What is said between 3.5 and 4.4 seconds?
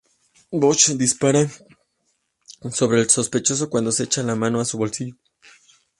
cuando se echa la